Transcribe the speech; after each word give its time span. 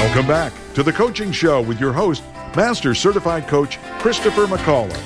Welcome 0.00 0.26
back 0.26 0.54
to 0.72 0.82
the 0.82 0.94
Coaching 0.94 1.30
Show 1.30 1.60
with 1.60 1.78
your 1.78 1.92
host, 1.92 2.24
Master 2.56 2.94
Certified 2.94 3.46
Coach 3.46 3.78
Christopher 3.98 4.46
McCullough. 4.46 4.96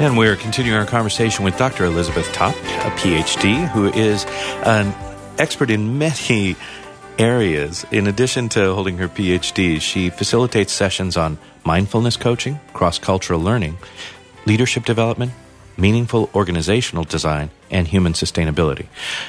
And 0.00 0.18
we're 0.18 0.34
continuing 0.34 0.76
our 0.76 0.84
conversation 0.84 1.44
with 1.44 1.56
Dr. 1.56 1.84
Elizabeth 1.84 2.30
Top, 2.32 2.52
a 2.56 2.90
PhD, 2.96 3.68
who 3.68 3.86
is 3.92 4.24
an 4.64 4.92
expert 5.38 5.70
in 5.70 5.96
many 5.96 6.56
areas. 7.20 7.86
In 7.92 8.08
addition 8.08 8.48
to 8.50 8.74
holding 8.74 8.98
her 8.98 9.08
PhD, 9.08 9.80
she 9.80 10.10
facilitates 10.10 10.72
sessions 10.72 11.16
on 11.16 11.38
mindfulness 11.64 12.16
coaching, 12.16 12.58
cross 12.72 12.98
cultural 12.98 13.38
learning, 13.38 13.78
leadership 14.44 14.84
development, 14.84 15.32
meaningful 15.76 16.30
organizational 16.34 17.04
design, 17.04 17.50
and 17.70 17.88
human 17.88 18.12
sustainability. 18.12 18.86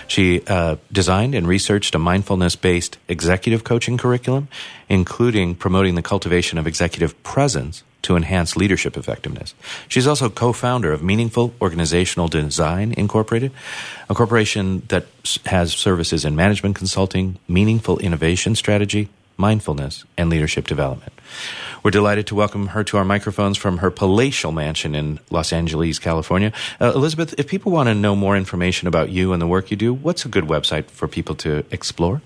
She 0.08 0.42
uh, 0.46 0.76
designed 0.92 1.34
and 1.34 1.48
researched 1.48 1.96
a 1.96 2.00
mindfulness 2.00 2.56
based 2.56 2.98
executive 3.08 3.64
coaching 3.64 3.98
curriculum, 3.98 4.50
including 4.90 5.56
promoting 5.56 5.96
the 5.96 6.02
cultivation 6.02 6.58
of 6.58 6.68
executive 6.68 7.22
presence 7.24 7.84
to 8.04 8.18
enhance 8.18 8.58
leadership 8.58 8.98
effectiveness. 8.98 9.56
She's 9.88 10.06
also 10.06 10.30
co 10.30 10.52
founder 10.52 10.92
of 10.92 11.02
Meaningful 11.02 11.54
Organizational 11.62 12.28
Design 12.28 12.94
Incorporated, 12.98 13.52
a 14.10 14.14
corporation 14.14 14.84
that 14.90 15.06
has 15.46 15.74
services 15.74 16.26
in 16.26 16.36
management 16.36 16.76
consulting, 16.76 17.40
meaningful 17.48 17.98
innovation 18.00 18.56
strategy, 18.56 19.08
mindfulness, 19.38 20.04
and 20.18 20.30
leadership 20.30 20.68
development. 20.68 21.14
We're 21.84 21.92
delighted 21.92 22.28
to 22.28 22.36
welcome 22.36 22.68
her 22.68 22.84
to 22.86 22.98
our 22.98 23.06
microphones 23.06 23.58
from 23.58 23.80
her 23.80 23.92
palatial 23.92 24.52
mansion 24.52 24.96
in 24.96 25.20
Los 25.30 25.52
Angeles, 25.52 26.00
California. 26.00 26.54
Uh, 26.80 26.94
Elizabeth, 26.96 27.36
if 27.38 27.48
people 27.48 27.72
want 27.72 27.88
to 27.88 27.96
know 27.96 28.16
more 28.16 28.38
information 28.38 28.88
about 28.88 29.10
you 29.10 29.34
and 29.34 29.42
the 29.42 29.48
work 29.48 29.72
you 29.72 29.78
do, 29.78 29.94
what's 29.94 30.26
a 30.26 30.30
good 30.30 30.46
website 30.46 30.86
for 30.86 31.08
people 31.08 31.36
to 31.36 31.66
explore? 31.72 32.22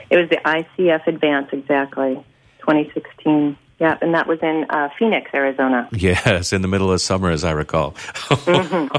It 0.09 0.17
was 0.17 0.29
the 0.29 0.37
ICF 0.37 1.07
Advance, 1.07 1.49
exactly, 1.51 2.15
2016. 2.59 3.57
Yeah, 3.79 3.95
and 4.01 4.15
that 4.15 4.27
was 4.27 4.39
in 4.41 4.65
uh, 4.69 4.89
Phoenix, 4.97 5.29
Arizona. 5.33 5.87
Yes, 5.91 6.51
in 6.51 6.63
the 6.63 6.67
middle 6.67 6.91
of 6.91 6.99
summer, 6.99 7.29
as 7.29 7.43
I 7.43 7.51
recall. 7.51 7.95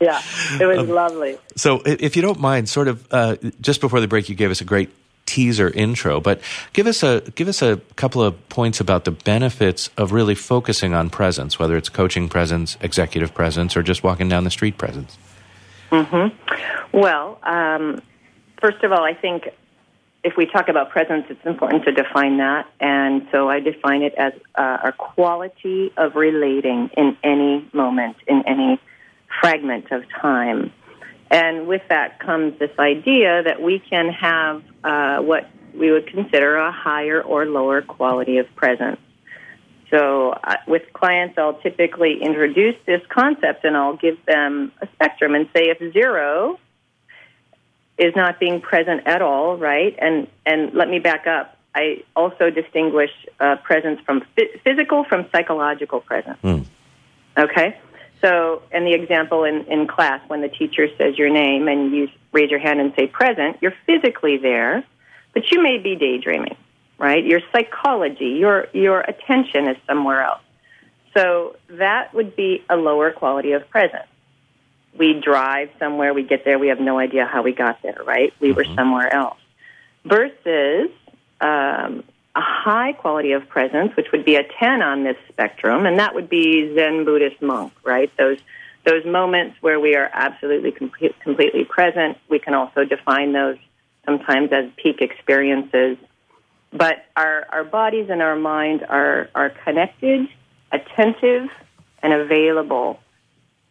Yeah, 0.00 0.22
it 0.60 0.64
was 0.64 0.88
lovely. 0.88 1.38
So, 1.56 1.82
if 1.84 2.14
you 2.14 2.22
don't 2.22 2.38
mind, 2.38 2.68
sort 2.68 2.86
of 2.86 3.04
uh, 3.10 3.34
just 3.60 3.80
before 3.80 4.00
the 4.00 4.06
break, 4.06 4.28
you 4.28 4.36
gave 4.36 4.52
us 4.52 4.60
a 4.60 4.64
great 4.64 4.90
teaser 5.28 5.68
intro, 5.68 6.20
but 6.20 6.40
give 6.72 6.86
us 6.86 7.02
a 7.02 7.20
give 7.34 7.48
us 7.48 7.60
a 7.60 7.76
couple 7.96 8.22
of 8.22 8.48
points 8.48 8.80
about 8.80 9.04
the 9.04 9.10
benefits 9.10 9.90
of 9.98 10.10
really 10.10 10.34
focusing 10.34 10.94
on 10.94 11.10
presence, 11.10 11.58
whether 11.58 11.76
it's 11.76 11.90
coaching 11.90 12.30
presence, 12.30 12.78
executive 12.80 13.34
presence, 13.34 13.76
or 13.76 13.82
just 13.82 14.02
walking 14.02 14.28
down 14.28 14.44
the 14.44 14.50
street 14.50 14.78
presence. 14.78 15.18
Hmm. 15.90 16.28
Well, 16.92 17.38
um, 17.42 18.00
first 18.60 18.82
of 18.82 18.92
all, 18.92 19.04
I 19.04 19.12
think 19.12 19.48
if 20.24 20.34
we 20.36 20.46
talk 20.46 20.68
about 20.68 20.90
presence, 20.90 21.26
it's 21.28 21.44
important 21.44 21.84
to 21.84 21.92
define 21.92 22.38
that. 22.38 22.66
And 22.80 23.26
so 23.30 23.50
I 23.50 23.60
define 23.60 24.02
it 24.02 24.14
as 24.14 24.32
uh, 24.54 24.78
a 24.84 24.92
quality 24.92 25.92
of 25.98 26.16
relating 26.16 26.90
in 26.96 27.16
any 27.22 27.68
moment, 27.74 28.16
in 28.26 28.42
any 28.46 28.80
fragment 29.40 29.90
of 29.92 30.02
time. 30.20 30.72
And 31.30 31.66
with 31.66 31.82
that 31.88 32.20
comes 32.20 32.58
this 32.58 32.70
idea 32.78 33.42
that 33.42 33.60
we 33.60 33.78
can 33.78 34.08
have 34.08 34.62
uh, 34.82 35.18
what 35.18 35.48
we 35.74 35.90
would 35.90 36.06
consider 36.06 36.56
a 36.56 36.72
higher 36.72 37.20
or 37.20 37.44
lower 37.44 37.82
quality 37.82 38.38
of 38.38 38.46
presence. 38.56 38.98
So, 39.90 40.30
uh, 40.30 40.56
with 40.66 40.82
clients, 40.92 41.38
I'll 41.38 41.60
typically 41.60 42.22
introduce 42.22 42.76
this 42.86 43.00
concept 43.08 43.64
and 43.64 43.76
I'll 43.76 43.96
give 43.96 44.22
them 44.26 44.72
a 44.82 44.88
spectrum 44.94 45.34
and 45.34 45.48
say 45.54 45.70
if 45.70 45.92
zero 45.92 46.58
is 47.96 48.14
not 48.14 48.38
being 48.38 48.60
present 48.60 49.06
at 49.06 49.22
all, 49.22 49.56
right? 49.56 49.94
And 49.98 50.28
and 50.46 50.74
let 50.74 50.88
me 50.88 50.98
back 50.98 51.26
up. 51.26 51.56
I 51.74 52.04
also 52.16 52.50
distinguish 52.50 53.10
uh, 53.40 53.56
presence 53.56 54.00
from 54.04 54.24
phy- 54.36 54.58
physical 54.64 55.04
from 55.04 55.26
psychological 55.32 56.00
presence. 56.00 56.38
Hmm. 56.42 56.62
Okay. 57.36 57.78
So, 58.20 58.62
and 58.72 58.86
the 58.86 58.94
example 58.94 59.44
in, 59.44 59.64
in 59.66 59.86
class 59.86 60.20
when 60.28 60.40
the 60.40 60.48
teacher 60.48 60.88
says 60.98 61.16
your 61.16 61.30
name 61.30 61.68
and 61.68 61.94
you 61.94 62.08
raise 62.32 62.50
your 62.50 62.58
hand 62.58 62.80
and 62.80 62.92
say 62.96 63.06
present, 63.06 63.58
you're 63.60 63.74
physically 63.86 64.36
there, 64.38 64.84
but 65.34 65.50
you 65.52 65.62
may 65.62 65.78
be 65.78 65.94
daydreaming, 65.94 66.56
right? 66.98 67.24
Your 67.24 67.40
psychology, 67.52 68.36
your 68.40 68.66
your 68.72 69.00
attention 69.00 69.68
is 69.68 69.76
somewhere 69.86 70.22
else. 70.22 70.42
So 71.16 71.56
that 71.70 72.12
would 72.12 72.34
be 72.34 72.64
a 72.68 72.76
lower 72.76 73.12
quality 73.12 73.52
of 73.52 73.68
presence. 73.70 74.08
We 74.98 75.14
drive 75.14 75.70
somewhere, 75.78 76.12
we 76.12 76.24
get 76.24 76.44
there, 76.44 76.58
we 76.58 76.68
have 76.68 76.80
no 76.80 76.98
idea 76.98 77.24
how 77.24 77.42
we 77.42 77.52
got 77.52 77.82
there, 77.82 78.00
right? 78.04 78.32
We 78.40 78.52
were 78.52 78.64
somewhere 78.64 79.12
else. 79.12 79.38
Versus 80.04 80.90
um, 81.40 82.02
a 82.34 82.40
high 82.40 82.92
quality 82.92 83.32
of 83.32 83.48
presence, 83.48 83.96
which 83.96 84.12
would 84.12 84.24
be 84.24 84.36
a 84.36 84.44
10 84.60 84.82
on 84.82 85.04
this 85.04 85.16
spectrum, 85.28 85.86
and 85.86 85.98
that 85.98 86.14
would 86.14 86.28
be 86.28 86.74
Zen 86.74 87.04
Buddhist 87.04 87.40
monk, 87.42 87.72
right? 87.84 88.10
Those 88.16 88.38
those 88.84 89.04
moments 89.04 89.56
where 89.60 89.78
we 89.78 89.96
are 89.96 90.08
absolutely 90.12 90.72
com- 90.72 90.92
completely 91.20 91.64
present. 91.64 92.16
We 92.30 92.38
can 92.38 92.54
also 92.54 92.84
define 92.84 93.32
those 93.32 93.56
sometimes 94.06 94.50
as 94.52 94.70
peak 94.76 95.02
experiences. 95.02 95.98
But 96.72 97.04
our, 97.14 97.46
our 97.50 97.64
bodies 97.64 98.08
and 98.08 98.22
our 98.22 98.36
mind 98.36 98.84
are, 98.88 99.28
are 99.34 99.50
connected, 99.50 100.28
attentive, 100.72 101.48
and 102.02 102.12
available 102.12 103.00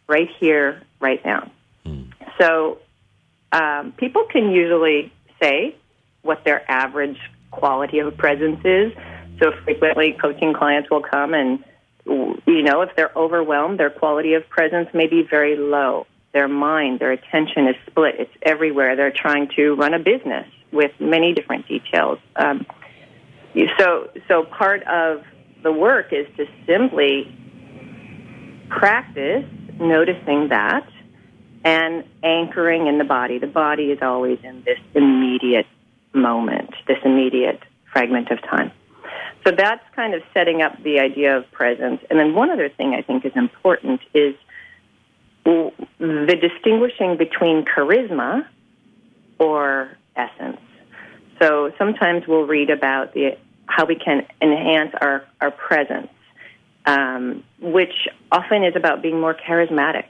right 0.06 0.28
here, 0.38 0.82
right 1.00 1.24
now. 1.24 1.50
So 2.40 2.78
um, 3.50 3.92
people 3.92 4.24
can 4.30 4.50
usually 4.50 5.12
say 5.42 5.74
what 6.22 6.44
their 6.44 6.68
average 6.70 7.18
quality 7.58 7.98
of 7.98 8.16
presence 8.16 8.60
is. 8.64 8.92
So 9.40 9.52
frequently, 9.64 10.16
coaching 10.20 10.52
clients 10.54 10.90
will 10.90 11.02
come 11.02 11.34
and, 11.34 11.64
you 12.06 12.62
know, 12.62 12.82
if 12.82 12.90
they're 12.96 13.12
overwhelmed, 13.14 13.78
their 13.78 13.90
quality 13.90 14.34
of 14.34 14.48
presence 14.48 14.88
may 14.94 15.06
be 15.06 15.22
very 15.22 15.56
low. 15.56 16.06
Their 16.32 16.48
mind, 16.48 17.00
their 17.00 17.12
attention 17.12 17.68
is 17.68 17.76
split. 17.86 18.16
It's 18.18 18.32
everywhere. 18.42 18.96
They're 18.96 19.12
trying 19.12 19.48
to 19.56 19.74
run 19.74 19.94
a 19.94 19.98
business 19.98 20.46
with 20.72 20.92
many 21.00 21.34
different 21.34 21.66
details. 21.66 22.18
Um, 22.36 22.66
so, 23.78 24.10
so 24.28 24.44
part 24.44 24.82
of 24.84 25.24
the 25.62 25.72
work 25.72 26.12
is 26.12 26.26
to 26.36 26.46
simply 26.66 27.34
practice 28.68 29.44
noticing 29.80 30.48
that 30.48 30.86
and 31.64 32.04
anchoring 32.22 32.86
in 32.86 32.98
the 32.98 33.04
body. 33.04 33.38
The 33.38 33.46
body 33.46 33.90
is 33.90 33.98
always 34.02 34.38
in 34.42 34.62
this 34.64 34.78
immediate 34.94 35.66
moment, 36.12 36.70
this 36.86 36.98
immediate 37.04 37.60
fragment 37.92 38.30
of 38.30 38.40
time. 38.42 38.72
So 39.46 39.52
that's 39.52 39.82
kind 39.94 40.14
of 40.14 40.22
setting 40.34 40.62
up 40.62 40.82
the 40.82 40.98
idea 41.00 41.36
of 41.36 41.50
presence. 41.52 42.00
And 42.10 42.18
then 42.18 42.34
one 42.34 42.50
other 42.50 42.68
thing 42.68 42.94
I 42.94 43.02
think 43.02 43.24
is 43.24 43.32
important 43.34 44.00
is 44.12 44.34
the 45.44 46.36
distinguishing 46.40 47.16
between 47.16 47.64
charisma 47.64 48.46
or 49.38 49.96
essence. 50.16 50.60
So 51.40 51.72
sometimes 51.78 52.26
we'll 52.26 52.46
read 52.46 52.70
about 52.70 53.14
the 53.14 53.38
how 53.66 53.84
we 53.84 53.94
can 53.94 54.26
enhance 54.40 54.92
our, 55.00 55.24
our 55.40 55.50
presence, 55.50 56.08
um, 56.86 57.44
which 57.60 58.08
often 58.32 58.64
is 58.64 58.74
about 58.74 59.02
being 59.02 59.20
more 59.20 59.34
charismatic. 59.34 60.06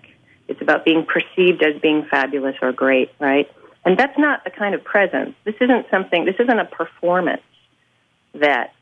It's 0.47 0.63
about 0.63 0.85
being 0.85 1.05
perceived 1.05 1.63
as 1.63 1.81
being 1.83 2.07
fabulous 2.11 2.55
or 2.63 2.73
great, 2.73 3.11
right? 3.19 3.51
And 3.89 3.97
that's 3.97 4.19
not 4.19 4.45
the 4.45 4.51
kind 4.51 4.75
of 4.75 4.85
presence. 4.85 5.35
This 5.45 5.55
isn't 5.63 5.87
something, 5.91 6.27
this 6.27 6.35
isn't 6.39 6.59
a 6.59 6.67
performance 6.67 7.41
that 8.35 8.75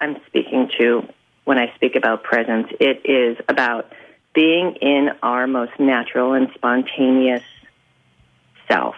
I'm 0.00 0.16
speaking 0.26 0.68
to 0.76 1.06
when 1.44 1.56
I 1.56 1.72
speak 1.76 1.94
about 1.94 2.24
presence. 2.24 2.66
It 2.80 3.02
is 3.04 3.36
about 3.48 3.92
being 4.34 4.74
in 4.80 5.10
our 5.22 5.46
most 5.46 5.78
natural 5.78 6.32
and 6.32 6.48
spontaneous 6.56 7.44
self. 8.66 8.96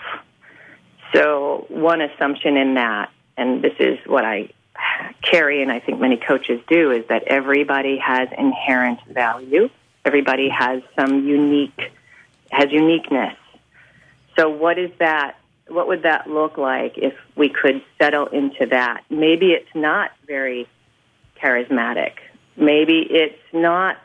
So, 1.14 1.66
one 1.69 2.00
assumption 2.00 2.56
in 2.56 2.72
that, 2.76 3.10
and 3.37 3.60
this 3.60 3.75
is 3.78 3.99
what 4.06 4.25
I 4.25 4.49
carry, 5.20 5.60
and 5.60 5.70
I 5.70 5.81
think 5.81 6.00
many 6.00 6.16
coaches 6.16 6.62
do, 6.66 6.93
is 6.93 7.04
that 7.08 7.25
everybody 7.25 7.99
has 7.99 8.31
inherent 8.38 9.00
value. 9.06 9.69
Everybody 10.06 10.49
has 10.49 10.82
some 10.99 11.28
unique, 11.28 11.93
has 12.50 12.72
uniqueness. 12.72 13.37
So, 14.38 14.49
what 14.49 14.78
is 14.78 14.90
that? 14.99 15.37
What 15.73 15.89
would 15.89 16.03
that 16.03 16.29
look 16.29 16.59
like 16.59 16.99
if 16.99 17.15
we 17.37 17.49
could 17.49 17.83
settle 18.01 18.27
into 18.27 18.67
that? 18.67 19.05
Maybe 19.11 19.53
it's 19.53 19.75
not 19.75 20.11
very 20.27 20.69
charismatic. 21.43 22.13
Maybe 22.57 23.07
it's 23.09 23.39
not 23.53 23.97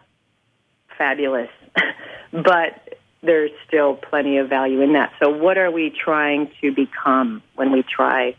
fabulous, 0.98 1.50
but 2.32 2.98
there's 3.22 3.52
still 3.68 3.96
plenty 3.96 4.38
of 4.38 4.50
value 4.50 4.82
in 4.82 4.94
that. 4.94 5.12
So, 5.20 5.30
what 5.30 5.58
are 5.58 5.72
we 5.72 5.90
trying 5.90 6.52
to 6.62 6.72
become 6.72 7.44
when 7.56 7.72
we 7.72 7.84
try 7.84 8.36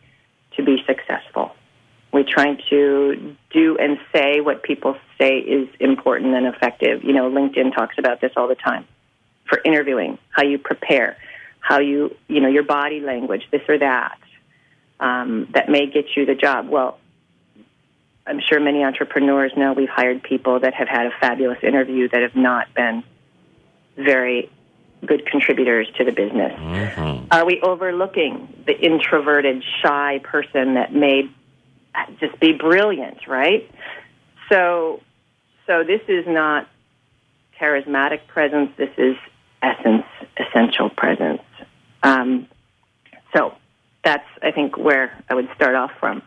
to 0.56 0.64
be 0.64 0.82
successful? 0.86 1.52
We're 2.12 2.24
trying 2.24 2.58
to 2.70 3.36
do 3.50 3.76
and 3.76 3.98
say 4.14 4.40
what 4.40 4.62
people 4.62 4.96
say 5.20 5.38
is 5.38 5.68
important 5.78 6.34
and 6.34 6.46
effective. 6.46 7.04
You 7.04 7.12
know, 7.12 7.30
LinkedIn 7.30 7.74
talks 7.74 7.96
about 7.98 8.22
this 8.22 8.32
all 8.36 8.48
the 8.48 8.54
time 8.54 8.86
for 9.46 9.60
interviewing, 9.64 10.18
how 10.30 10.42
you 10.42 10.58
prepare, 10.58 11.16
how 11.68 11.80
you, 11.80 12.16
you 12.28 12.40
know, 12.40 12.48
your 12.48 12.62
body 12.62 13.00
language, 13.00 13.42
this 13.50 13.60
or 13.68 13.78
that, 13.78 14.18
um, 14.98 15.48
that 15.52 15.68
may 15.68 15.86
get 15.86 16.06
you 16.16 16.24
the 16.24 16.34
job. 16.34 16.66
Well, 16.66 16.98
I'm 18.26 18.40
sure 18.40 18.58
many 18.58 18.82
entrepreneurs 18.82 19.52
know 19.54 19.74
we've 19.74 19.88
hired 19.88 20.22
people 20.22 20.60
that 20.60 20.72
have 20.72 20.88
had 20.88 21.06
a 21.06 21.10
fabulous 21.20 21.58
interview 21.62 22.08
that 22.08 22.22
have 22.22 22.34
not 22.34 22.72
been 22.72 23.04
very 23.96 24.50
good 25.04 25.26
contributors 25.26 25.86
to 25.98 26.04
the 26.04 26.12
business. 26.12 26.58
Mm-hmm. 26.58 27.26
Are 27.30 27.44
we 27.44 27.60
overlooking 27.60 28.64
the 28.66 28.72
introverted, 28.72 29.62
shy 29.82 30.20
person 30.24 30.74
that 30.74 30.94
may 30.94 31.28
just 32.18 32.40
be 32.40 32.52
brilliant, 32.52 33.26
right? 33.26 33.70
So, 34.48 35.02
so 35.66 35.84
this 35.84 36.00
is 36.08 36.24
not 36.26 36.66
charismatic 37.60 38.26
presence. 38.26 38.70
This 38.78 38.90
is 38.96 39.16
essence, 39.62 40.06
essential 40.38 40.88
presence. 40.88 41.42
Um, 42.02 42.48
so 43.34 43.54
that's, 44.04 44.26
I 44.42 44.50
think, 44.52 44.76
where 44.76 45.22
I 45.28 45.34
would 45.34 45.48
start 45.54 45.74
off 45.74 45.90
from. 45.98 46.22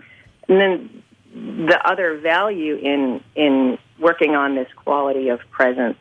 And 0.48 0.60
then 0.60 1.04
the 1.34 1.80
other 1.86 2.18
value 2.18 2.76
in 2.76 3.24
in 3.36 3.78
working 4.00 4.36
on 4.36 4.56
this 4.56 4.68
quality 4.76 5.30
of 5.30 5.40
presence 5.52 5.98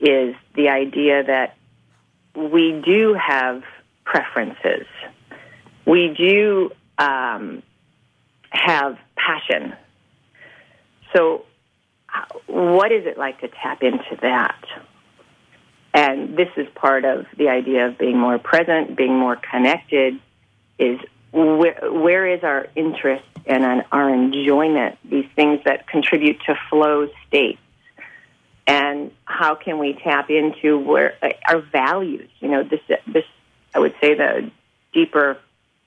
is 0.00 0.34
the 0.54 0.68
idea 0.68 1.24
that 1.24 1.56
we 2.34 2.80
do 2.84 3.14
have 3.14 3.62
preferences. 4.04 4.86
We 5.86 6.14
do 6.16 6.70
um, 6.98 7.62
have 8.50 8.98
passion. 9.16 9.74
So, 11.14 11.44
what 12.46 12.92
is 12.92 13.06
it 13.06 13.16
like 13.16 13.40
to 13.40 13.48
tap 13.48 13.82
into 13.82 14.18
that? 14.22 14.62
And 15.94 16.36
this 16.36 16.48
is 16.56 16.66
part 16.74 17.04
of 17.04 17.26
the 17.36 17.48
idea 17.48 17.86
of 17.86 17.98
being 17.98 18.18
more 18.18 18.38
present, 18.38 18.96
being 18.96 19.16
more 19.16 19.36
connected, 19.36 20.20
is 20.78 21.00
where, 21.32 21.78
where 21.90 22.26
is 22.26 22.42
our 22.44 22.66
interest 22.76 23.24
and 23.46 23.84
our 23.90 24.12
enjoyment, 24.12 24.98
these 25.04 25.26
things 25.34 25.60
that 25.64 25.88
contribute 25.88 26.40
to 26.46 26.54
flow 26.70 27.08
states? 27.26 27.60
And 28.66 29.12
how 29.24 29.54
can 29.54 29.78
we 29.78 29.94
tap 29.94 30.30
into 30.30 30.78
where 30.78 31.16
uh, 31.22 31.30
our 31.48 31.60
values? 31.60 32.28
You 32.40 32.48
know, 32.48 32.62
this, 32.62 32.80
this, 33.06 33.24
I 33.74 33.78
would 33.78 33.94
say 34.00 34.14
the 34.14 34.50
deeper 34.92 35.38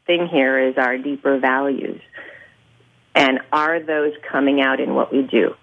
thing 0.07 0.27
here 0.27 0.57
is 0.59 0.77
our 0.77 0.97
deeper 0.97 1.37
values. 1.37 2.01
And 3.13 3.39
are 3.51 3.79
those 3.79 4.13
coming 4.31 4.61
out 4.61 4.79
in 4.79 4.95
what 4.95 5.13
we 5.13 5.21
do? 5.21 5.55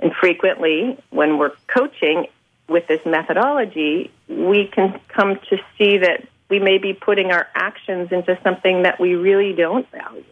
And 0.00 0.12
frequently, 0.20 0.98
when 1.10 1.38
we're 1.38 1.52
coaching 1.68 2.26
with 2.68 2.86
this 2.86 3.00
methodology, 3.06 4.10
we 4.28 4.66
can 4.66 5.00
come 5.08 5.38
to 5.50 5.58
see 5.78 5.98
that 5.98 6.26
we 6.48 6.58
may 6.58 6.78
be 6.78 6.92
putting 6.92 7.30
our 7.30 7.46
actions 7.54 8.12
into 8.12 8.38
something 8.42 8.82
that 8.82 9.00
we 9.00 9.14
really 9.14 9.52
don't 9.52 9.88
value. 9.90 10.24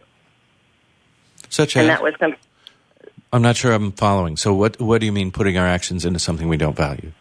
Such 1.49 1.75
And 1.75 1.89
as 1.89 1.97
that 1.97 2.03
was 2.03 2.13
some, 2.19 2.35
I'm 3.31 3.41
not 3.41 3.55
sure 3.55 3.71
I'm 3.71 3.91
following. 3.91 4.37
So 4.37 4.53
what 4.53 4.79
what 4.79 4.99
do 4.99 5.05
you 5.05 5.11
mean 5.11 5.31
putting 5.31 5.57
our 5.57 5.67
actions 5.67 6.05
into 6.05 6.19
something 6.19 6.47
we 6.47 6.57
don't 6.57 6.75
value? 6.75 7.11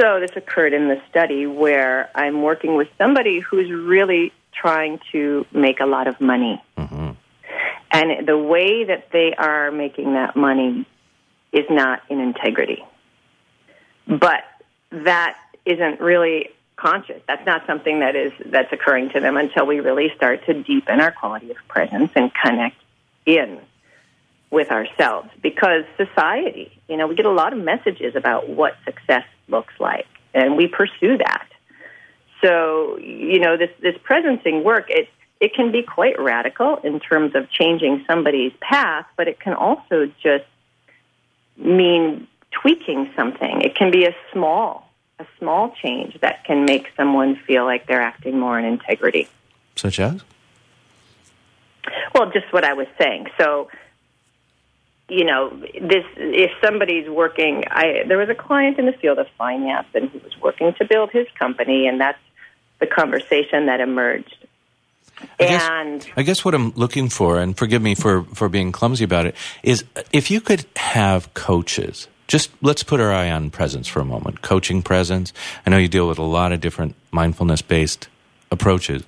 so 0.00 0.20
this 0.20 0.30
occurred 0.36 0.72
in 0.72 0.88
the 0.88 1.00
study 1.10 1.46
where 1.46 2.08
I'm 2.14 2.42
working 2.42 2.76
with 2.76 2.88
somebody 2.98 3.40
who's 3.40 3.70
really 3.70 4.32
trying 4.52 5.00
to 5.12 5.44
make 5.52 5.80
a 5.80 5.86
lot 5.86 6.06
of 6.06 6.20
money. 6.20 6.62
hmm 6.76 7.10
And 7.90 8.26
the 8.26 8.38
way 8.38 8.84
that 8.84 9.10
they 9.12 9.34
are 9.36 9.70
making 9.70 10.14
that 10.14 10.36
money 10.36 10.86
is 11.52 11.64
not 11.70 12.02
in 12.08 12.20
integrity. 12.20 12.84
But 14.08 14.44
that 14.90 15.38
isn't 15.66 16.00
really 16.00 16.48
conscious. 16.76 17.20
That's 17.28 17.44
not 17.44 17.66
something 17.66 18.00
that 18.00 18.16
is 18.16 18.32
that's 18.46 18.72
occurring 18.72 19.10
to 19.10 19.20
them 19.20 19.36
until 19.36 19.66
we 19.66 19.80
really 19.80 20.10
start 20.16 20.46
to 20.46 20.62
deepen 20.62 21.00
our 21.00 21.12
quality 21.12 21.50
of 21.50 21.56
presence 21.68 22.10
and 22.14 22.32
connect 22.34 22.76
in 23.26 23.60
with 24.50 24.70
ourselves. 24.70 25.28
Because 25.42 25.84
society, 25.96 26.72
you 26.88 26.96
know, 26.96 27.06
we 27.06 27.14
get 27.14 27.26
a 27.26 27.30
lot 27.30 27.52
of 27.52 27.58
messages 27.58 28.16
about 28.16 28.48
what 28.48 28.76
success 28.84 29.24
looks 29.48 29.74
like, 29.78 30.06
and 30.32 30.56
we 30.56 30.68
pursue 30.68 31.18
that. 31.18 31.46
So, 32.42 32.96
you 32.98 33.40
know, 33.40 33.56
this 33.58 33.70
this 33.80 33.96
presencing 33.98 34.62
work, 34.62 34.86
it 34.88 35.08
it 35.40 35.54
can 35.54 35.70
be 35.70 35.82
quite 35.82 36.18
radical 36.18 36.76
in 36.76 36.98
terms 36.98 37.34
of 37.34 37.50
changing 37.50 38.04
somebody's 38.06 38.52
path, 38.60 39.06
but 39.16 39.28
it 39.28 39.38
can 39.38 39.54
also 39.54 40.10
just 40.22 40.44
mean 41.56 42.26
tweaking 42.50 43.10
something. 43.14 43.60
It 43.62 43.74
can 43.74 43.90
be 43.90 44.04
a 44.04 44.14
small 44.32 44.88
a 45.18 45.26
small 45.38 45.74
change 45.82 46.18
that 46.20 46.44
can 46.44 46.64
make 46.64 46.88
someone 46.96 47.36
feel 47.46 47.64
like 47.64 47.86
they're 47.86 48.00
acting 48.00 48.38
more 48.38 48.58
in 48.58 48.64
integrity. 48.64 49.28
Such 49.74 49.98
as? 49.98 50.22
Well, 52.14 52.30
just 52.30 52.52
what 52.52 52.64
I 52.64 52.74
was 52.74 52.86
saying. 53.00 53.26
So, 53.38 53.68
you 55.08 55.24
know, 55.24 55.50
this 55.50 56.04
if 56.16 56.50
somebody's 56.62 57.08
working, 57.08 57.64
I 57.70 58.04
there 58.06 58.18
was 58.18 58.28
a 58.28 58.34
client 58.34 58.78
in 58.78 58.86
the 58.86 58.92
field 58.92 59.18
of 59.18 59.26
finance, 59.36 59.86
and 59.94 60.10
he 60.10 60.18
was 60.18 60.38
working 60.40 60.74
to 60.74 60.84
build 60.84 61.10
his 61.10 61.26
company, 61.38 61.86
and 61.86 62.00
that's 62.00 62.18
the 62.78 62.86
conversation 62.86 63.66
that 63.66 63.80
emerged. 63.80 64.46
I 65.20 65.26
guess, 65.38 65.68
and 65.68 66.06
I 66.16 66.22
guess 66.22 66.44
what 66.44 66.54
I'm 66.54 66.70
looking 66.72 67.08
for, 67.08 67.40
and 67.40 67.56
forgive 67.56 67.82
me 67.82 67.96
for, 67.96 68.22
for 68.22 68.48
being 68.48 68.70
clumsy 68.70 69.02
about 69.02 69.26
it, 69.26 69.34
is 69.64 69.84
if 70.12 70.30
you 70.30 70.40
could 70.40 70.64
have 70.76 71.34
coaches, 71.34 72.06
just 72.28 72.50
let's 72.62 72.82
put 72.82 73.00
our 73.00 73.12
eye 73.12 73.30
on 73.30 73.50
presence 73.50 73.88
for 73.88 74.00
a 74.00 74.04
moment. 74.04 74.42
Coaching 74.42 74.82
presence. 74.82 75.32
I 75.66 75.70
know 75.70 75.78
you 75.78 75.88
deal 75.88 76.06
with 76.06 76.18
a 76.18 76.22
lot 76.22 76.52
of 76.52 76.60
different 76.60 76.94
mindfulness 77.10 77.62
based 77.62 78.08
approaches. 78.50 79.02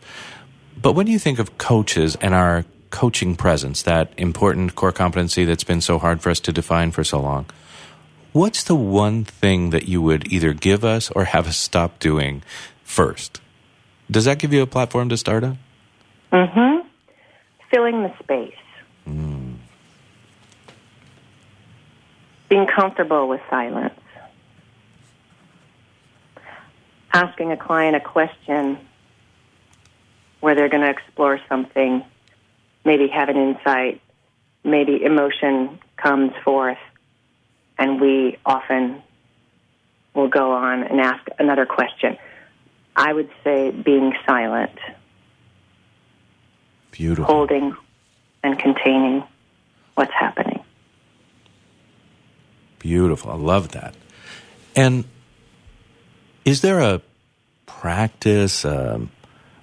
But 0.80 0.94
when 0.94 1.06
you 1.06 1.18
think 1.18 1.38
of 1.38 1.58
coaches 1.58 2.16
and 2.20 2.34
our 2.34 2.64
coaching 2.90 3.36
presence, 3.36 3.82
that 3.82 4.12
important 4.16 4.74
core 4.74 4.92
competency 4.92 5.44
that's 5.44 5.64
been 5.64 5.80
so 5.80 5.98
hard 5.98 6.20
for 6.20 6.30
us 6.30 6.40
to 6.40 6.52
define 6.52 6.90
for 6.90 7.04
so 7.04 7.20
long, 7.20 7.46
what's 8.32 8.64
the 8.64 8.74
one 8.74 9.24
thing 9.24 9.70
that 9.70 9.86
you 9.86 10.02
would 10.02 10.32
either 10.32 10.52
give 10.52 10.84
us 10.84 11.10
or 11.12 11.24
have 11.24 11.46
us 11.46 11.56
stop 11.56 11.98
doing 11.98 12.42
first? 12.82 13.40
Does 14.10 14.24
that 14.24 14.38
give 14.38 14.52
you 14.52 14.62
a 14.62 14.66
platform 14.66 15.08
to 15.10 15.16
start 15.16 15.44
on? 15.44 15.58
hmm 16.32 16.86
filling 17.70 18.02
the 18.02 18.12
space, 18.22 18.52
being 22.50 22.66
comfortable 22.66 23.28
with 23.28 23.40
silence, 23.48 23.94
asking 27.12 27.52
a 27.52 27.56
client 27.56 27.96
a 27.96 28.00
question 28.00 28.76
where 30.40 30.54
they're 30.54 30.68
going 30.68 30.82
to 30.82 30.90
explore 30.90 31.40
something, 31.48 32.04
maybe 32.84 33.06
have 33.08 33.28
an 33.28 33.36
insight, 33.36 34.00
maybe 34.64 35.02
emotion 35.02 35.78
comes 35.96 36.32
forth, 36.44 36.78
and 37.78 38.00
we 38.00 38.36
often 38.44 39.00
will 40.12 40.28
go 40.28 40.52
on 40.52 40.82
and 40.82 41.00
ask 41.00 41.24
another 41.38 41.66
question. 41.66 42.18
I 42.96 43.12
would 43.12 43.30
say 43.44 43.70
being 43.70 44.12
silent, 44.26 44.76
Beautiful. 46.90 47.32
holding 47.32 47.76
and 48.42 48.58
containing 48.58 49.22
what's 49.94 50.12
happening. 50.12 50.49
Beautiful. 52.80 53.30
I 53.30 53.36
love 53.36 53.68
that. 53.72 53.94
And 54.74 55.04
is 56.44 56.62
there 56.62 56.80
a 56.80 57.00
practice, 57.66 58.64
um, 58.64 59.10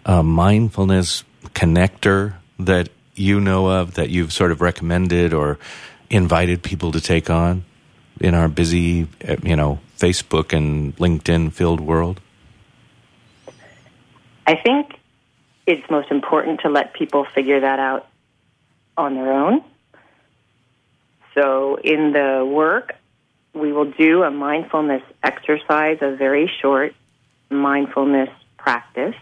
a 0.05 0.23
mindfulness 0.23 1.23
connector 1.47 2.35
that 2.59 2.89
you 3.15 3.39
know 3.39 3.67
of 3.67 3.95
that 3.95 4.09
you've 4.09 4.31
sort 4.31 4.51
of 4.51 4.61
recommended 4.61 5.33
or 5.33 5.57
invited 6.09 6.63
people 6.63 6.91
to 6.91 7.01
take 7.01 7.29
on 7.29 7.65
in 8.21 8.33
our 8.33 8.47
busy, 8.47 9.07
uh, 9.27 9.35
you 9.43 9.55
know, 9.55 9.79
Facebook 9.97 10.55
and 10.55 10.95
LinkedIn 10.97 11.51
filled 11.51 11.81
world? 11.81 12.21
I 14.45 14.55
think 14.55 14.93
it's 15.65 15.89
most 15.89 16.11
important 16.11 16.61
to 16.61 16.69
let 16.69 16.93
people 16.93 17.25
figure 17.35 17.59
that 17.59 17.79
out 17.79 18.07
on 18.95 19.15
their 19.15 19.33
own. 19.33 19.63
So 21.33 21.75
in 21.83 22.13
the 22.13 22.45
work, 22.49 22.95
we 23.59 23.71
will 23.71 23.91
do 23.91 24.23
a 24.23 24.31
mindfulness 24.31 25.03
exercise, 25.23 25.97
a 26.01 26.15
very 26.15 26.51
short 26.61 26.93
mindfulness 27.49 28.29
practice. 28.57 29.15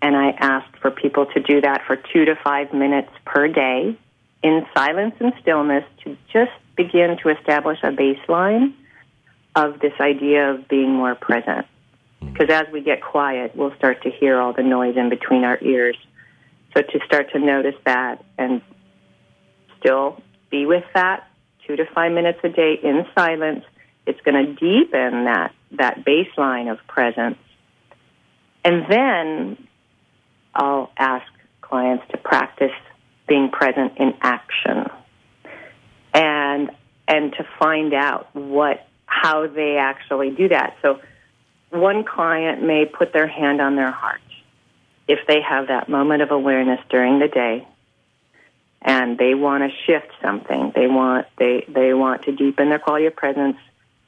And 0.00 0.16
I 0.16 0.30
asked 0.30 0.76
for 0.78 0.90
people 0.90 1.26
to 1.26 1.40
do 1.40 1.60
that 1.60 1.82
for 1.86 1.96
two 1.96 2.24
to 2.24 2.34
five 2.42 2.72
minutes 2.72 3.10
per 3.24 3.48
day 3.48 3.96
in 4.42 4.66
silence 4.74 5.14
and 5.20 5.32
stillness 5.40 5.84
to 6.04 6.16
just 6.32 6.50
begin 6.76 7.16
to 7.22 7.28
establish 7.28 7.78
a 7.82 7.92
baseline 7.92 8.74
of 9.54 9.78
this 9.80 9.92
idea 10.00 10.50
of 10.50 10.66
being 10.68 10.92
more 10.92 11.14
present. 11.14 11.66
Because 12.20 12.50
as 12.50 12.66
we 12.72 12.80
get 12.80 13.02
quiet, 13.02 13.54
we'll 13.54 13.74
start 13.76 14.02
to 14.02 14.10
hear 14.10 14.40
all 14.40 14.52
the 14.52 14.62
noise 14.62 14.96
in 14.96 15.08
between 15.08 15.44
our 15.44 15.58
ears. 15.60 15.96
So 16.74 16.82
to 16.82 17.00
start 17.04 17.30
to 17.32 17.38
notice 17.38 17.74
that 17.84 18.24
and 18.38 18.62
still 19.78 20.20
be 20.50 20.66
with 20.66 20.84
that 20.94 21.28
two 21.66 21.76
to 21.76 21.84
five 21.94 22.12
minutes 22.12 22.38
a 22.44 22.48
day 22.48 22.78
in 22.82 23.06
silence, 23.14 23.64
it's 24.06 24.20
going 24.22 24.46
to 24.46 24.52
deepen 24.54 25.24
that, 25.24 25.54
that 25.72 26.04
baseline 26.04 26.70
of 26.70 26.78
presence. 26.86 27.38
And 28.64 28.84
then 28.88 29.68
I'll 30.54 30.90
ask 30.96 31.26
clients 31.60 32.04
to 32.10 32.18
practice 32.18 32.72
being 33.26 33.50
present 33.50 33.92
in 33.98 34.14
action 34.20 34.86
and 36.12 36.70
and 37.08 37.32
to 37.32 37.46
find 37.58 37.94
out 37.94 38.34
what 38.34 38.86
how 39.06 39.46
they 39.46 39.76
actually 39.76 40.30
do 40.30 40.48
that. 40.48 40.76
So 40.82 41.00
one 41.70 42.04
client 42.04 42.62
may 42.62 42.84
put 42.86 43.12
their 43.12 43.26
hand 43.26 43.60
on 43.60 43.76
their 43.76 43.90
heart 43.90 44.20
if 45.08 45.20
they 45.26 45.40
have 45.40 45.68
that 45.68 45.88
moment 45.88 46.22
of 46.22 46.30
awareness 46.30 46.80
during 46.90 47.18
the 47.18 47.28
day 47.28 47.66
and 48.82 49.16
they 49.16 49.34
want 49.34 49.62
to 49.62 49.76
shift 49.86 50.12
something. 50.20 50.72
They 50.74 50.86
want 50.86 51.26
they 51.38 51.64
they 51.68 51.94
want 51.94 52.22
to 52.24 52.32
deepen 52.32 52.68
their 52.68 52.78
quality 52.78 53.06
of 53.06 53.16
presence. 53.16 53.56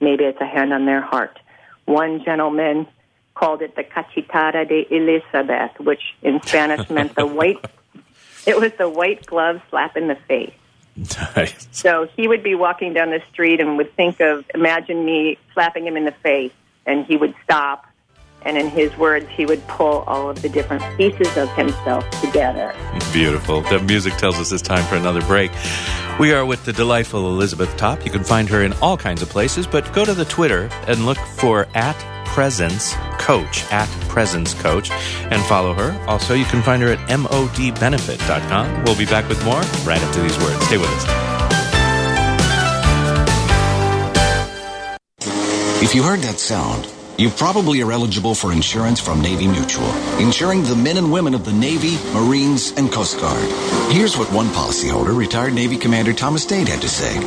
Maybe 0.00 0.24
it's 0.24 0.40
a 0.40 0.46
hand 0.46 0.72
on 0.72 0.84
their 0.84 1.00
heart. 1.00 1.38
One 1.86 2.24
gentleman 2.24 2.86
called 3.34 3.62
it 3.62 3.76
the 3.76 3.84
cachetada 3.84 4.68
de 4.68 4.86
Elizabeth, 4.94 5.78
which 5.80 6.02
in 6.22 6.42
Spanish 6.42 6.88
meant 6.90 7.14
the 7.14 7.26
white. 7.38 7.64
It 8.46 8.58
was 8.58 8.72
the 8.78 8.88
white 8.88 9.24
glove 9.26 9.60
slap 9.70 9.96
in 9.96 10.08
the 10.08 10.16
face. 10.28 10.52
Nice. 11.36 11.66
So 11.72 12.08
he 12.16 12.28
would 12.28 12.42
be 12.42 12.54
walking 12.54 12.92
down 12.92 13.10
the 13.10 13.22
street 13.32 13.60
and 13.60 13.76
would 13.76 13.94
think 13.96 14.20
of, 14.20 14.44
imagine 14.54 15.04
me 15.04 15.38
slapping 15.52 15.86
him 15.86 15.96
in 15.96 16.04
the 16.04 16.12
face, 16.12 16.52
and 16.86 17.04
he 17.06 17.16
would 17.16 17.34
stop, 17.42 17.86
and 18.44 18.56
in 18.56 18.68
his 18.68 18.96
words, 18.96 19.26
he 19.30 19.46
would 19.46 19.66
pull 19.66 20.04
all 20.06 20.30
of 20.30 20.42
the 20.42 20.48
different 20.48 20.82
pieces 20.96 21.36
of 21.36 21.48
himself 21.54 22.08
together. 22.20 22.74
Beautiful. 23.12 23.62
The 23.62 23.80
music 23.80 24.14
tells 24.14 24.36
us 24.38 24.52
it's 24.52 24.62
time 24.62 24.84
for 24.84 24.96
another 24.96 25.22
break. 25.22 25.50
We 26.18 26.32
are 26.32 26.44
with 26.44 26.64
the 26.64 26.72
delightful 26.72 27.26
Elizabeth 27.28 27.76
Top. 27.76 28.04
You 28.04 28.10
can 28.10 28.24
find 28.24 28.48
her 28.48 28.62
in 28.62 28.72
all 28.74 28.96
kinds 28.96 29.22
of 29.22 29.28
places, 29.28 29.66
but 29.66 29.92
go 29.92 30.04
to 30.04 30.14
the 30.14 30.24
Twitter 30.24 30.68
and 30.86 31.06
look 31.06 31.18
for 31.18 31.66
at 31.74 31.96
presence 32.26 32.94
coach 33.18 33.62
at 33.70 33.88
presence 34.08 34.54
coach 34.54 34.90
and 34.90 35.40
follow 35.44 35.72
her 35.72 35.96
also 36.08 36.34
you 36.34 36.44
can 36.46 36.62
find 36.62 36.82
her 36.82 36.88
at 36.88 36.98
modbenefit.com 37.08 38.84
we'll 38.84 38.96
be 38.96 39.04
back 39.04 39.28
with 39.28 39.42
more 39.44 39.60
right 39.86 40.02
after 40.02 40.20
these 40.20 40.36
words 40.38 40.66
stay 40.66 40.76
with 40.76 40.88
us 40.88 41.34
If 45.84 45.94
you 45.94 46.02
heard 46.02 46.20
that 46.20 46.38
sound, 46.38 46.88
you 47.16 47.30
probably 47.30 47.80
are 47.83 47.92
eligible 47.92 48.35
for 48.35 48.52
insurance 48.52 49.00
from 49.00 49.21
Navy 49.21 49.47
Mutual, 49.47 49.88
insuring 50.18 50.62
the 50.64 50.75
men 50.75 50.97
and 50.97 51.12
women 51.12 51.35
of 51.35 51.44
the 51.44 51.52
Navy, 51.52 51.97
Marines, 52.12 52.73
and 52.73 52.90
Coast 52.90 53.21
Guard. 53.21 53.49
Here's 53.92 54.16
what 54.16 54.33
one 54.33 54.49
policyholder, 54.49 55.16
retired 55.16 55.54
Navy 55.54 55.76
Commander 55.76 56.12
Thomas 56.12 56.44
Dade, 56.44 56.68
had 56.68 56.80
to 56.83 56.88
say. 56.88 57.18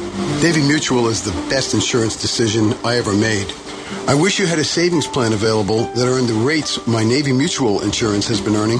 Navy 0.41 0.61
Mutual 0.61 1.07
is 1.07 1.21
the 1.21 1.31
best 1.49 1.73
insurance 1.73 2.19
decision 2.19 2.73
I 2.83 2.97
ever 2.97 3.13
made. 3.13 3.53
I 4.07 4.13
wish 4.13 4.39
you 4.39 4.45
had 4.45 4.59
a 4.59 4.63
savings 4.63 5.07
plan 5.07 5.33
available 5.33 5.85
that 5.93 6.07
earned 6.07 6.27
the 6.27 6.33
rates 6.33 6.85
my 6.87 7.03
Navy 7.03 7.31
Mutual 7.31 7.81
insurance 7.81 8.27
has 8.27 8.41
been 8.41 8.55
earning. 8.55 8.79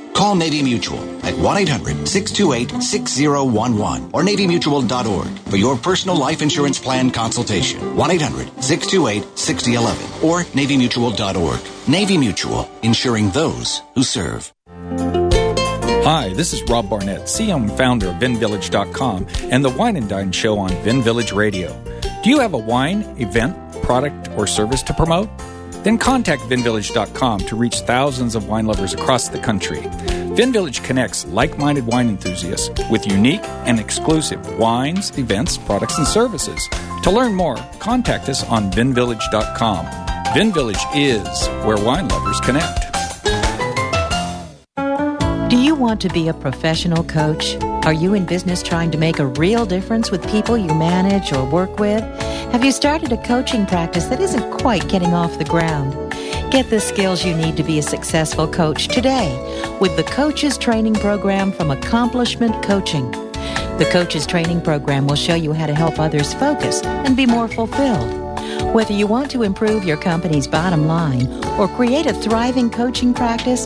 Call 0.13 0.35
Navy 0.35 0.61
Mutual 0.61 0.99
at 1.25 1.33
1-800-628-6011 1.35 4.13
or 4.13 4.23
navymutual.org 4.23 5.27
for 5.49 5.57
your 5.57 5.77
personal 5.77 6.17
life 6.17 6.41
insurance 6.41 6.79
plan 6.79 7.11
consultation. 7.11 7.79
1-800-628-6011 7.95 10.23
or 10.23 10.43
navymutual.org. 10.43 11.59
Navy 11.87 12.17
Mutual, 12.17 12.69
insuring 12.83 13.29
those 13.31 13.81
who 13.95 14.03
serve. 14.03 14.53
Hi, 16.03 16.33
this 16.33 16.51
is 16.51 16.63
Rob 16.63 16.89
Barnett, 16.89 17.29
and 17.39 17.71
founder 17.73 18.09
of 18.09 18.15
VinVillage.com 18.15 19.27
and 19.51 19.63
the 19.63 19.69
Wine 19.69 19.95
and 19.95 20.09
Dine 20.09 20.31
Show 20.31 20.57
on 20.57 20.69
Vin 20.83 21.03
Village 21.03 21.31
Radio. 21.31 21.79
Do 22.23 22.29
you 22.29 22.39
have 22.39 22.53
a 22.53 22.57
wine, 22.57 23.03
event, 23.19 23.55
product, 23.83 24.29
or 24.35 24.47
service 24.47 24.81
to 24.83 24.93
promote? 24.93 25.29
Then 25.83 25.97
contact 25.97 26.43
VinVillage.com 26.43 27.39
to 27.41 27.55
reach 27.55 27.79
thousands 27.81 28.35
of 28.35 28.47
wine 28.47 28.65
lovers 28.65 28.93
across 28.93 29.29
the 29.29 29.39
country. 29.39 29.81
VinVillage 30.31 30.83
connects 30.83 31.25
like 31.27 31.57
minded 31.57 31.85
wine 31.87 32.07
enthusiasts 32.07 32.69
with 32.89 33.05
unique 33.05 33.43
and 33.65 33.79
exclusive 33.79 34.57
wines, 34.57 35.17
events, 35.17 35.57
products, 35.57 35.97
and 35.97 36.07
services. 36.07 36.69
To 37.03 37.11
learn 37.11 37.35
more, 37.35 37.57
contact 37.79 38.29
us 38.29 38.43
on 38.45 38.71
VinVillage.com. 38.71 39.85
VinVillage 40.33 40.95
is 40.95 41.47
where 41.65 41.77
wine 41.83 42.07
lovers 42.07 42.39
connect. 42.39 42.91
Do 45.51 45.57
you 45.57 45.75
want 45.75 45.99
to 46.01 46.09
be 46.09 46.29
a 46.29 46.33
professional 46.33 47.03
coach? 47.03 47.57
Are 47.83 47.91
you 47.91 48.13
in 48.13 48.25
business 48.25 48.63
trying 48.63 48.91
to 48.91 48.97
make 48.97 49.19
a 49.19 49.25
real 49.25 49.65
difference 49.65 50.11
with 50.11 50.25
people 50.29 50.57
you 50.57 50.73
manage 50.73 51.33
or 51.33 51.43
work 51.43 51.77
with? 51.77 52.03
Have 52.51 52.65
you 52.65 52.73
started 52.73 53.13
a 53.13 53.17
coaching 53.17 53.65
practice 53.65 54.07
that 54.07 54.19
isn't 54.19 54.51
quite 54.51 54.89
getting 54.89 55.13
off 55.13 55.37
the 55.37 55.45
ground? 55.45 55.93
Get 56.51 56.69
the 56.69 56.81
skills 56.81 57.23
you 57.23 57.33
need 57.33 57.55
to 57.55 57.63
be 57.63 57.79
a 57.79 57.81
successful 57.81 58.45
coach 58.45 58.89
today 58.89 59.31
with 59.79 59.95
the 59.95 60.03
Coaches 60.03 60.57
Training 60.57 60.95
Program 60.95 61.53
from 61.53 61.71
Accomplishment 61.71 62.61
Coaching. 62.61 63.09
The 63.77 63.87
Coaches 63.89 64.27
Training 64.27 64.59
Program 64.59 65.07
will 65.07 65.15
show 65.15 65.33
you 65.33 65.53
how 65.53 65.65
to 65.65 65.73
help 65.73 65.97
others 65.97 66.33
focus 66.33 66.83
and 66.83 67.15
be 67.15 67.25
more 67.25 67.47
fulfilled. 67.47 68.11
Whether 68.73 68.93
you 68.93 69.07
want 69.07 69.31
to 69.31 69.43
improve 69.43 69.85
your 69.85 69.97
company's 69.97 70.45
bottom 70.45 70.87
line 70.87 71.27
or 71.57 71.69
create 71.69 72.05
a 72.05 72.13
thriving 72.13 72.69
coaching 72.69 73.13
practice, 73.13 73.65